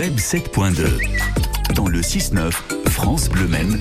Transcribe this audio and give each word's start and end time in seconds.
Web 0.00 0.16
7.2. 0.16 1.74
Dans 1.74 1.86
le 1.86 2.00
6-9, 2.00 2.52
France 2.88 3.28
Bleu 3.28 3.46
Maine, 3.46 3.78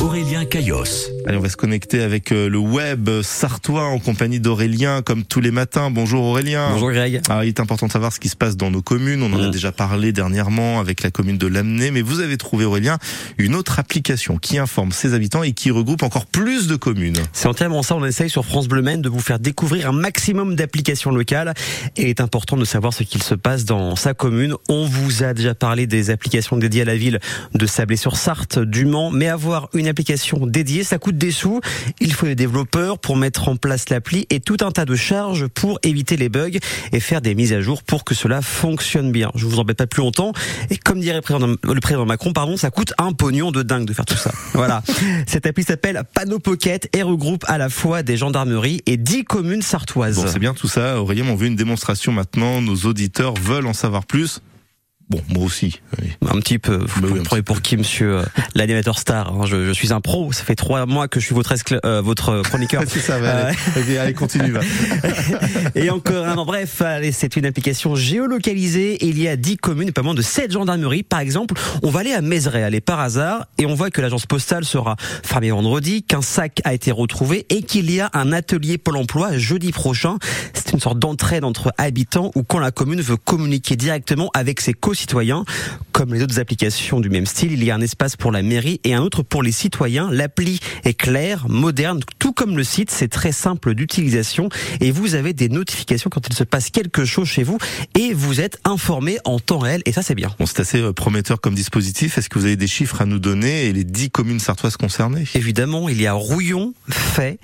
Aurélien 0.00 0.44
Caillos. 0.44 0.82
Allez, 1.26 1.36
on 1.36 1.40
va 1.40 1.48
se 1.48 1.56
connecter 1.56 2.02
avec 2.02 2.32
euh, 2.32 2.48
le 2.48 2.58
web 2.58 3.08
sartois 3.22 3.84
en 3.84 4.00
compagnie 4.00 4.40
d'Aurélien, 4.40 5.02
comme 5.02 5.22
tous 5.24 5.40
les 5.40 5.52
matins. 5.52 5.88
Bonjour 5.90 6.24
Aurélien. 6.24 6.70
Bonjour 6.72 6.90
Greg. 6.90 7.20
Alors, 7.28 7.44
il 7.44 7.48
est 7.48 7.60
important 7.60 7.86
de 7.86 7.92
savoir 7.92 8.12
ce 8.12 8.18
qui 8.18 8.28
se 8.28 8.34
passe 8.34 8.56
dans 8.56 8.70
nos 8.72 8.82
communes. 8.82 9.22
On 9.22 9.32
en 9.32 9.40
a 9.40 9.46
Mm. 9.48 9.50
déjà 9.52 9.70
parlé 9.70 10.10
dernièrement 10.12 10.80
avec 10.80 11.02
la 11.02 11.10
commune 11.12 11.38
de 11.38 11.46
Lamennais, 11.46 11.92
mais 11.92 12.02
vous 12.02 12.20
avez 12.20 12.36
trouvé 12.38 12.64
Aurélien 12.64 12.98
une 13.38 13.54
autre 13.54 13.78
application 13.78 14.36
qui 14.38 14.58
informe 14.58 14.90
ses 14.90 15.14
habitants 15.14 15.44
et 15.44 15.52
qui 15.52 15.70
regroupe 15.70 16.02
encore 16.02 16.26
plus 16.26 16.66
de 16.66 16.74
communes. 16.74 17.18
C'est 17.32 17.46
entièrement 17.46 17.82
ça, 17.84 17.94
on 17.94 18.04
essaye 18.04 18.28
sur 18.30 18.44
France 18.44 18.66
Bleu 18.66 18.82
Maine 18.82 19.00
de 19.02 19.08
vous 19.08 19.20
faire 19.20 19.38
découvrir 19.38 19.88
un 19.90 19.92
maximum 19.92 20.56
d'applications 20.56 21.12
locales 21.12 21.54
et 21.96 22.02
il 22.02 22.08
est 22.08 22.20
important 22.20 22.56
de 22.56 22.64
savoir 22.64 22.92
ce 22.92 23.04
qu'il 23.04 23.22
se 23.22 23.34
passe 23.36 23.64
dans 23.64 23.94
sa 23.94 24.12
commune. 24.14 24.54
On 24.68 24.86
vous 24.86 25.22
a 25.22 25.34
déjà 25.34 25.54
parlé 25.54 25.86
des 25.86 26.10
applications 26.10 26.56
dédiées 26.56 26.82
à 26.82 26.86
la 26.86 26.96
ville 26.96 27.20
de 27.54 27.66
Sablé-sur-Sarthe, 27.66 28.58
du 28.58 28.86
Mans, 28.86 29.10
mais 29.12 29.28
avoir 29.28 29.68
une 29.74 29.86
application 29.86 30.46
dédiée, 30.46 30.82
ça 30.82 30.98
coûte 30.98 31.11
des 31.18 31.30
sous. 31.30 31.60
Il 32.00 32.12
faut 32.12 32.26
des 32.26 32.34
développeurs 32.34 32.98
pour 32.98 33.16
mettre 33.16 33.48
en 33.48 33.56
place 33.56 33.88
l'appli 33.90 34.26
et 34.30 34.40
tout 34.40 34.58
un 34.60 34.70
tas 34.70 34.84
de 34.84 34.94
charges 34.94 35.46
pour 35.46 35.78
éviter 35.82 36.16
les 36.16 36.28
bugs 36.28 36.58
et 36.92 37.00
faire 37.00 37.20
des 37.20 37.34
mises 37.34 37.52
à 37.52 37.60
jour 37.60 37.82
pour 37.82 38.04
que 38.04 38.14
cela 38.14 38.42
fonctionne 38.42 39.12
bien. 39.12 39.30
Je 39.34 39.46
vous 39.46 39.58
embête 39.58 39.78
pas 39.78 39.86
plus 39.86 40.02
longtemps 40.02 40.32
et 40.70 40.76
comme 40.76 41.00
dirait 41.00 41.16
le 41.16 41.80
président, 41.80 42.06
Macron, 42.06 42.32
pardon, 42.32 42.56
ça 42.56 42.70
coûte 42.70 42.92
un 42.98 43.12
pognon 43.12 43.50
de 43.50 43.62
dingue 43.62 43.86
de 43.86 43.92
faire 43.92 44.04
tout 44.04 44.16
ça. 44.16 44.32
Voilà. 44.54 44.82
Cette 45.26 45.46
appli 45.46 45.64
s'appelle 45.64 46.02
Panneau 46.14 46.38
Pocket 46.38 46.88
et 46.94 47.02
regroupe 47.02 47.44
à 47.48 47.58
la 47.58 47.68
fois 47.68 48.02
des 48.02 48.16
gendarmeries 48.16 48.82
et 48.86 48.96
10 48.96 49.24
communes 49.24 49.62
sartoises. 49.62 50.24
C'est 50.26 50.38
bien 50.38 50.54
tout 50.54 50.68
ça. 50.68 51.00
Aurélien, 51.00 51.24
on 51.28 51.34
veut 51.34 51.46
une 51.46 51.56
démonstration 51.56 52.12
maintenant. 52.12 52.60
Nos 52.60 52.76
auditeurs 52.86 53.34
veulent 53.34 53.66
en 53.66 53.72
savoir 53.72 54.04
plus. 54.04 54.40
Bon, 55.12 55.20
moi 55.28 55.44
aussi. 55.44 55.80
oui. 56.00 56.08
Un 56.28 56.40
petit 56.40 56.58
peu. 56.58 56.76
Vous 56.86 57.00
Bah 57.02 57.08
oui, 57.08 57.14
me 57.14 57.20
un 57.20 57.22
prenez 57.22 57.42
petit 57.42 57.46
pour 57.46 57.56
peu. 57.56 57.62
qui, 57.62 57.76
monsieur 57.76 58.16
euh, 58.18 58.22
l'animateur 58.54 58.98
star 58.98 59.32
hein, 59.34 59.44
je, 59.46 59.66
je 59.66 59.72
suis 59.72 59.92
un 59.92 60.00
pro. 60.00 60.32
Ça 60.32 60.42
fait 60.44 60.54
trois 60.54 60.86
mois 60.86 61.06
que 61.06 61.20
je 61.20 61.26
suis 61.26 61.34
votre, 61.34 61.52
escla- 61.54 61.80
euh, 61.84 62.00
votre 62.00 62.40
chroniqueur. 62.42 62.82
C'est 62.88 63.00
ça, 63.00 63.18
va, 63.18 63.46
allez, 63.48 63.56
Vas-y, 63.76 63.98
allez, 63.98 64.14
continue. 64.14 64.52
Va. 64.52 64.60
Et 65.74 65.90
encore 65.90 66.26
un 66.26 66.36
an. 66.38 66.46
Bref, 66.46 66.82
c'est 67.12 67.36
une 67.36 67.46
application 67.46 67.94
géolocalisée. 67.94 69.04
Il 69.04 69.18
y 69.20 69.28
a 69.28 69.36
10 69.36 69.56
communes 69.58 69.88
et 69.88 69.92
pas 69.92 70.02
moins 70.02 70.14
de 70.14 70.22
7 70.22 70.52
gendarmeries. 70.52 71.02
Par 71.02 71.20
exemple, 71.20 71.54
on 71.82 71.90
va 71.90 72.00
aller 72.00 72.12
à 72.12 72.20
Mézeray, 72.20 72.62
aller 72.62 72.80
par 72.80 73.00
hasard, 73.00 73.46
et 73.58 73.66
on 73.66 73.74
voit 73.74 73.90
que 73.90 74.00
l'agence 74.00 74.26
postale 74.26 74.64
sera 74.64 74.96
fermée 75.22 75.50
vendredi, 75.50 76.02
qu'un 76.02 76.22
sac 76.22 76.60
a 76.64 76.72
été 76.74 76.90
retrouvé 76.90 77.46
et 77.50 77.62
qu'il 77.62 77.90
y 77.90 78.00
a 78.00 78.10
un 78.14 78.32
atelier 78.32 78.78
Pôle 78.78 78.96
emploi 78.96 79.36
jeudi 79.38 79.72
prochain. 79.72 80.16
C'est 80.54 80.72
une 80.72 80.80
sorte 80.80 80.98
d'entraide 80.98 81.44
entre 81.44 81.72
habitants 81.78 82.30
ou 82.34 82.42
quand 82.42 82.58
la 82.58 82.70
commune 82.70 83.00
veut 83.00 83.16
communiquer 83.16 83.76
directement 83.76 84.30
avec 84.34 84.60
ses 84.60 84.72
co-citoyens. 85.02 85.44
Comme 85.92 86.14
les 86.14 86.22
autres 86.22 86.38
applications 86.38 87.00
du 87.00 87.10
même 87.10 87.26
style, 87.26 87.52
il 87.52 87.64
y 87.64 87.70
a 87.70 87.74
un 87.74 87.80
espace 87.80 88.16
pour 88.16 88.32
la 88.32 88.42
mairie 88.42 88.80
et 88.84 88.94
un 88.94 89.02
autre 89.02 89.22
pour 89.22 89.42
les 89.42 89.52
citoyens. 89.52 90.10
L'appli 90.10 90.60
est 90.84 90.94
claire, 90.94 91.48
moderne, 91.48 92.00
tout 92.18 92.32
comme 92.32 92.56
le 92.56 92.64
site. 92.64 92.90
C'est 92.90 93.08
très 93.08 93.32
simple 93.32 93.74
d'utilisation 93.74 94.48
et 94.80 94.90
vous 94.90 95.14
avez 95.14 95.32
des 95.32 95.48
notifications 95.48 96.08
quand 96.10 96.26
il 96.28 96.34
se 96.34 96.44
passe 96.44 96.70
quelque 96.70 97.04
chose 97.04 97.28
chez 97.28 97.42
vous 97.42 97.58
et 97.98 98.14
vous 98.14 98.40
êtes 98.40 98.58
informé 98.64 99.18
en 99.24 99.38
temps 99.38 99.58
réel 99.58 99.82
et 99.84 99.92
ça 99.92 100.02
c'est 100.02 100.14
bien. 100.14 100.34
Bon, 100.38 100.46
c'est 100.46 100.60
assez 100.60 100.80
euh, 100.80 100.92
prometteur 100.92 101.40
comme 101.40 101.54
dispositif. 101.54 102.16
Est-ce 102.18 102.28
que 102.28 102.38
vous 102.38 102.46
avez 102.46 102.56
des 102.56 102.66
chiffres 102.66 103.02
à 103.02 103.06
nous 103.06 103.18
donner 103.18 103.66
et 103.66 103.72
les 103.72 103.84
10 103.84 104.10
communes 104.10 104.40
sartoises 104.40 104.76
concernées? 104.76 105.24
Évidemment, 105.34 105.88
il 105.88 106.00
y 106.00 106.06
a 106.06 106.12
Rouillon, 106.12 106.72
Fay, 106.88 107.38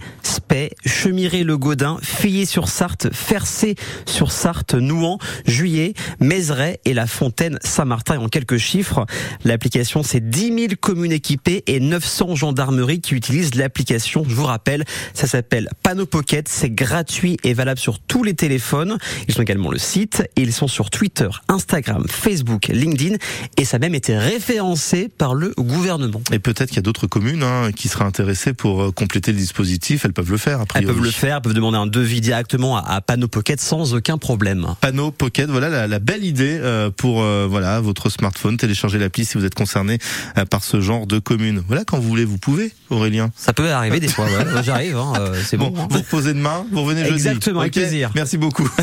Chemiré-le-Gaudin, 0.87 1.99
Fillet-sur-Sarthe, 2.03 3.09
Fercé-sur-Sarthe, 3.13 4.75
Nouan, 4.75 5.19
Juillet, 5.47 5.95
Mézeray 6.21 6.81
et 6.85 6.95
la 6.95 7.07
Fontaine 7.07 7.59
Saint-Martin. 7.63 8.19
En 8.19 8.29
quelques 8.29 8.59
chiffres, 8.59 9.07
l'application 9.45 10.03
c'est 10.03 10.29
10 10.29 10.55
000 10.55 10.67
communes 10.81 11.13
équipées 11.13 11.63
et 11.67 11.81
900 11.81 12.35
gendarmeries 12.35 13.01
qui 13.01 13.15
utilisent 13.15 13.55
l'application. 13.55 14.25
Je 14.29 14.35
vous 14.35 14.45
rappelle, 14.45 14.85
ça 15.15 15.27
s'appelle 15.27 15.69
Panneau 15.83 16.07
Pocket, 16.07 16.49
c'est 16.49 16.71
gratuit 16.71 17.37
et 17.45 17.55
valable 17.55 17.81
sur 17.81 17.99
tous 17.99 18.25
les 18.25 18.35
téléphones. 18.35 18.99
Ils 19.29 19.39
ont 19.39 19.43
également 19.43 19.71
le 19.71 19.79
site 19.79 20.25
et 20.37 20.43
ils 20.43 20.53
sont 20.53 20.69
sur 20.69 20.91
Twitter, 20.91 21.29
Instagram, 21.49 22.05
Facebook, 22.09 22.69
LinkedIn 22.69 23.17
et 23.57 23.65
ça 23.65 23.77
a 23.77 23.81
même 23.81 23.95
été 23.95 24.17
référencé 24.17 25.09
par 25.09 25.35
le 25.35 25.53
gouvernement. 25.59 26.21
Et 26.33 26.39
peut-être 26.39 26.69
qu'il 26.69 26.77
y 26.77 26.81
a 26.81 26.83
d'autres 26.83 27.07
communes 27.07 27.43
hein, 27.43 27.71
qui 27.75 27.89
seraient 27.89 28.05
intéressées 28.05 28.53
pour 28.53 28.83
euh, 28.83 28.93
compléter 28.93 29.33
le 29.33 29.39
dispositif. 29.39 30.05
Elles 30.05 30.13
peuvent 30.13 30.31
le 30.31 30.37
faire, 30.37 30.48
a 30.53 30.65
Elles 30.75 30.87
peuvent 30.87 31.03
le 31.03 31.11
faire, 31.11 31.43
peuvent 31.43 31.55
demander 31.55 31.79
un 31.79 31.87
devis 31.87 32.21
directement 32.21 32.77
à, 32.77 32.97
à 32.97 33.01
Pocket 33.01 33.61
sans 33.61 33.95
aucun 33.95 34.19
problème. 34.19 34.67
Panneau 34.81 35.11
Pocket, 35.11 35.49
voilà 35.49 35.69
la, 35.69 35.87
la 35.87 35.99
belle 35.99 36.25
idée 36.25 36.59
euh, 36.61 36.91
pour 36.91 37.23
euh, 37.23 37.47
voilà 37.49 37.81
votre 37.81 38.11
smartphone. 38.11 38.57
Télécharger 38.57 38.99
l'appli 38.99 39.25
si 39.25 39.37
vous 39.39 39.45
êtes 39.45 39.55
concerné 39.55 39.99
euh, 40.37 40.45
par 40.45 40.65
ce 40.65 40.81
genre 40.81 41.07
de 41.07 41.19
commune. 41.19 41.63
Voilà, 41.67 41.85
quand 41.85 41.99
vous 41.99 42.09
voulez, 42.09 42.25
vous 42.25 42.39
pouvez, 42.39 42.73
Aurélien. 42.91 43.31
Ça 43.37 43.53
peut 43.53 43.71
arriver 43.71 44.01
des 44.01 44.09
fois, 44.09 44.27
ouais. 44.27 44.45
J'arrive, 44.63 44.97
hein, 44.97 45.13
c'est 45.45 45.57
bon. 45.57 45.71
Bon, 45.71 45.83
hein. 45.83 45.89
vous 45.91 45.99
reposez 45.99 46.35
demain, 46.35 46.65
vous 46.73 46.83
revenez 46.83 47.05
jeudi. 47.05 47.15
Exactement, 47.15 47.61
avec 47.61 47.73
plaisir. 47.73 48.11
Merci 48.15 48.39
beaucoup. 48.39 48.69